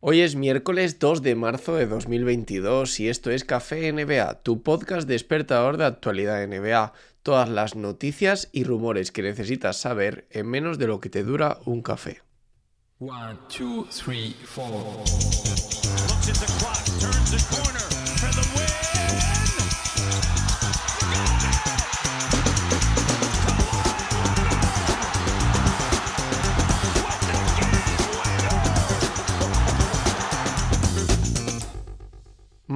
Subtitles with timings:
[0.00, 5.08] Hoy es miércoles 2 de marzo de 2022 y esto es Café NBA, tu podcast
[5.08, 6.92] despertador de actualidad NBA.
[7.24, 11.58] Todas las noticias y rumores que necesitas saber en menos de lo que te dura
[11.64, 12.22] un café.
[13.00, 14.70] One, two, three, four.
[14.70, 17.80] Looks at the clock, turns the corner
[18.18, 19.37] for the win.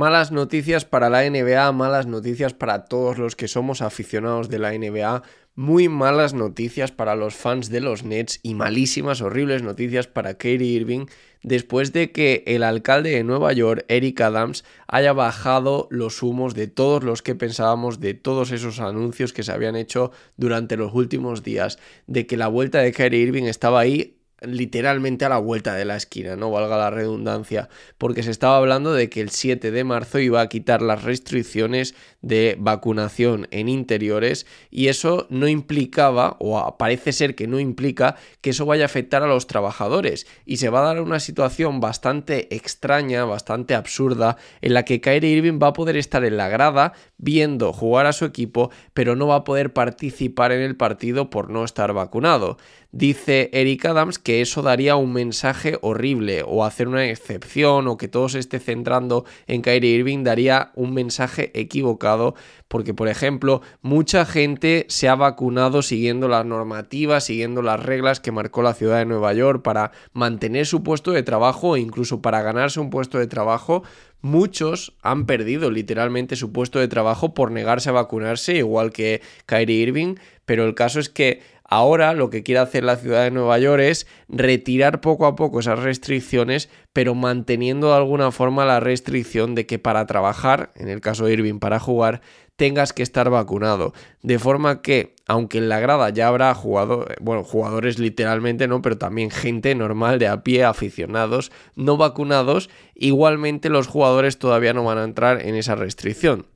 [0.02, 4.72] Malas noticias para la NBA, malas noticias para todos los que somos aficionados de la
[4.72, 5.22] NBA,
[5.54, 10.64] muy malas noticias para los fans de los Nets y malísimas, horribles noticias para Katie
[10.64, 11.06] Irving
[11.44, 16.66] después de que el alcalde de Nueva York, Eric Adams, haya bajado los humos de
[16.66, 21.44] todos los que pensábamos de todos esos anuncios que se habían hecho durante los últimos
[21.44, 25.84] días, de que la vuelta de Kyrie Irving estaba ahí literalmente a la vuelta de
[25.84, 29.84] la esquina, no valga la redundancia, porque se estaba hablando de que el 7 de
[29.84, 36.76] marzo iba a quitar las restricciones de vacunación en interiores y eso no implicaba, o
[36.78, 40.68] parece ser que no implica, que eso vaya a afectar a los trabajadores y se
[40.68, 45.68] va a dar una situación bastante extraña, bastante absurda, en la que Kyrie Irving va
[45.68, 49.44] a poder estar en la grada viendo jugar a su equipo, pero no va a
[49.44, 52.56] poder participar en el partido por no estar vacunado.
[52.94, 58.06] Dice Eric Adams que eso daría un mensaje horrible o hacer una excepción o que
[58.06, 62.34] todo se esté centrando en Kyrie Irving daría un mensaje equivocado
[62.68, 68.30] porque por ejemplo mucha gente se ha vacunado siguiendo las normativas, siguiendo las reglas que
[68.30, 72.42] marcó la ciudad de Nueva York para mantener su puesto de trabajo e incluso para
[72.42, 73.84] ganarse un puesto de trabajo.
[74.20, 79.82] Muchos han perdido literalmente su puesto de trabajo por negarse a vacunarse, igual que Kyrie
[79.82, 81.40] Irving, pero el caso es que
[81.74, 85.60] Ahora lo que quiere hacer la ciudad de Nueva York es retirar poco a poco
[85.60, 91.00] esas restricciones, pero manteniendo de alguna forma la restricción de que para trabajar, en el
[91.00, 92.20] caso de Irving para jugar,
[92.56, 93.94] tengas que estar vacunado.
[94.20, 98.98] De forma que, aunque en la grada ya habrá jugadores, bueno, jugadores literalmente no, pero
[98.98, 104.98] también gente normal de a pie, aficionados, no vacunados, igualmente los jugadores todavía no van
[104.98, 106.51] a entrar en esa restricción.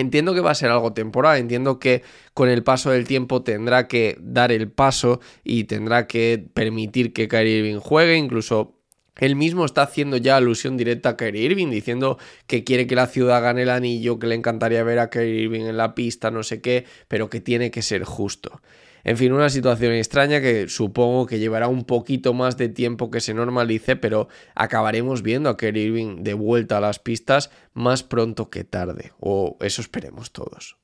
[0.00, 2.02] Entiendo que va a ser algo temporal, entiendo que
[2.32, 7.28] con el paso del tiempo tendrá que dar el paso y tendrá que permitir que
[7.28, 8.80] Kyrie Irving juegue, incluso
[9.16, 13.06] él mismo está haciendo ya alusión directa a Kyrie Irving, diciendo que quiere que la
[13.06, 16.42] ciudad gane el anillo, que le encantaría ver a Kyrie Irving en la pista, no
[16.42, 18.62] sé qué, pero que tiene que ser justo.
[19.04, 23.20] En fin, una situación extraña que supongo que llevará un poquito más de tiempo que
[23.20, 28.50] se normalice, pero acabaremos viendo a Kerry Irving de vuelta a las pistas más pronto
[28.50, 30.76] que tarde, o eso esperemos todos.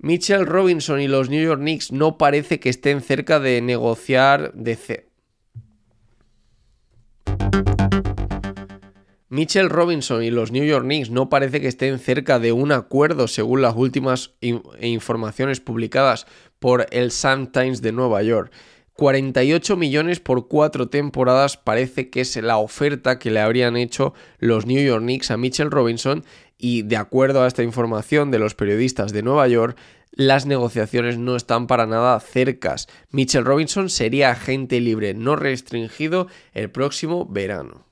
[0.00, 5.07] Mitchell Robinson y los New York Knicks no parece que estén cerca de negociar de,
[9.30, 13.28] Mitchell Robinson y los New York Knicks no parece que estén cerca de un acuerdo
[13.28, 16.26] según las últimas informaciones publicadas
[16.58, 18.50] por el Sun Times de Nueva York.
[18.94, 24.64] 48 millones por cuatro temporadas parece que es la oferta que le habrían hecho los
[24.64, 26.24] New York Knicks a Mitchell Robinson
[26.56, 29.76] y de acuerdo a esta información de los periodistas de Nueva York,
[30.10, 32.88] las negociaciones no están para nada cercas.
[33.10, 37.87] Mitchell Robinson sería agente libre no restringido el próximo verano.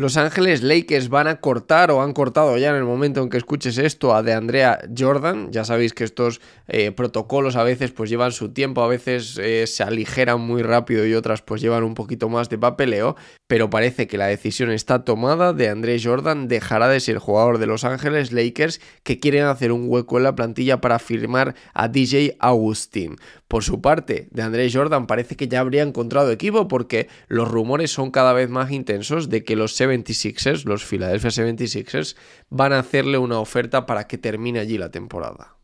[0.00, 3.36] Los Ángeles Lakers van a cortar o han cortado ya en el momento en que
[3.36, 5.52] escuches esto a de Andrea Jordan.
[5.52, 9.66] Ya sabéis que estos eh, protocolos a veces pues llevan su tiempo, a veces eh,
[9.66, 13.14] se aligeran muy rápido y otras pues llevan un poquito más de papeleo,
[13.46, 15.52] pero parece que la decisión está tomada.
[15.52, 19.84] De Andrea Jordan dejará de ser jugador de Los Ángeles Lakers que quieren hacer un
[19.86, 23.16] hueco en la plantilla para firmar a DJ Augustin.
[23.50, 27.90] Por su parte, de Andrés Jordan parece que ya habría encontrado equipo porque los rumores
[27.90, 32.14] son cada vez más intensos de que los 76ers, los Philadelphia 76ers,
[32.48, 35.56] van a hacerle una oferta para que termine allí la temporada.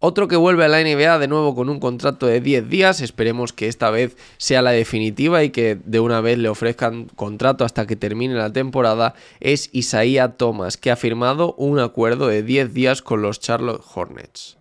[0.00, 3.54] Otro que vuelve a la NBA de nuevo con un contrato de 10 días, esperemos
[3.54, 7.86] que esta vez sea la definitiva y que de una vez le ofrezcan contrato hasta
[7.86, 13.00] que termine la temporada, es Isaiah Thomas, que ha firmado un acuerdo de 10 días
[13.00, 14.58] con los Charlotte Hornets.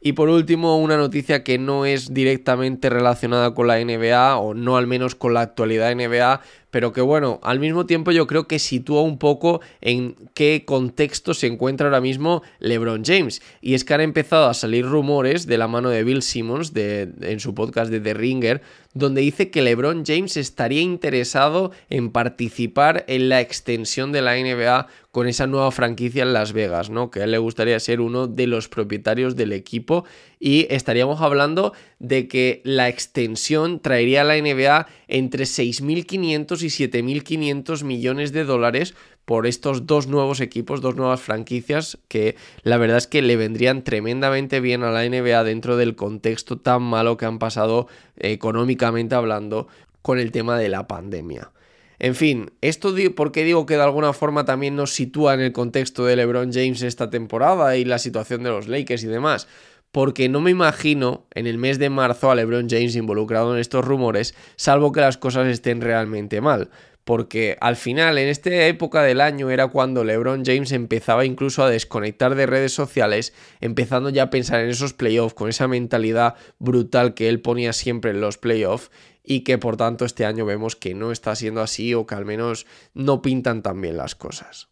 [0.00, 4.76] Y por último, una noticia que no es directamente relacionada con la NBA o no
[4.76, 8.58] al menos con la actualidad NBA, pero que bueno, al mismo tiempo yo creo que
[8.58, 13.40] sitúa un poco en qué contexto se encuentra ahora mismo LeBron James.
[13.60, 17.10] Y es que han empezado a salir rumores de la mano de Bill Simmons de,
[17.22, 18.62] en su podcast de The Ringer,
[18.94, 24.88] donde dice que LeBron James estaría interesado en participar en la extensión de la NBA
[25.10, 27.10] con esa nueva franquicia en Las Vegas, ¿no?
[27.10, 30.04] Que a él le gustaría ser uno de los propietarios del equipo
[30.38, 37.84] y estaríamos hablando de que la extensión traería a la NBA entre 6.500 y 7.500
[37.84, 43.06] millones de dólares por estos dos nuevos equipos, dos nuevas franquicias que la verdad es
[43.06, 47.38] que le vendrían tremendamente bien a la NBA dentro del contexto tan malo que han
[47.38, 49.68] pasado económicamente hablando
[50.00, 51.50] con el tema de la pandemia.
[51.98, 56.06] En fin, esto porque digo que de alguna forma también nos sitúa en el contexto
[56.06, 59.48] de LeBron James esta temporada y la situación de los Lakers y demás.
[59.92, 63.84] Porque no me imagino en el mes de marzo a LeBron James involucrado en estos
[63.84, 66.70] rumores, salvo que las cosas estén realmente mal
[67.08, 71.70] porque al final en esta época del año era cuando LeBron James empezaba incluso a
[71.70, 73.32] desconectar de redes sociales,
[73.62, 78.10] empezando ya a pensar en esos playoffs con esa mentalidad brutal que él ponía siempre
[78.10, 78.90] en los playoffs
[79.24, 82.26] y que por tanto este año vemos que no está siendo así o que al
[82.26, 84.68] menos no pintan tan bien las cosas.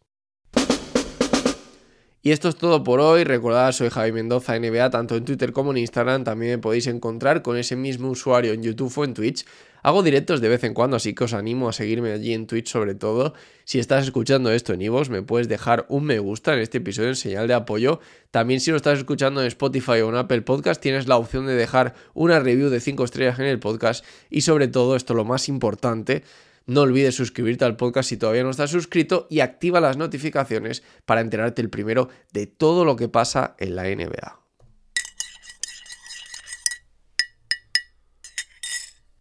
[2.27, 3.23] Y esto es todo por hoy.
[3.23, 6.25] Recordad, soy Javi Mendoza NBA, tanto en Twitter como en Instagram.
[6.25, 9.45] También me podéis encontrar con ese mismo usuario en YouTube o en Twitch.
[9.81, 12.67] Hago directos de vez en cuando, así que os animo a seguirme allí en Twitch
[12.67, 13.33] sobre todo.
[13.63, 17.07] Si estás escuchando esto en Ivos, me puedes dejar un me gusta en este episodio
[17.07, 18.01] en señal de apoyo.
[18.29, 21.55] También si lo estás escuchando en Spotify o en Apple Podcast, tienes la opción de
[21.55, 24.03] dejar una review de 5 estrellas en el podcast.
[24.29, 26.23] Y sobre todo, esto lo más importante,
[26.67, 31.21] no olvides suscribirte al podcast si todavía no estás suscrito y activa las notificaciones para
[31.21, 34.46] enterarte el primero de todo lo que pasa en la NBA.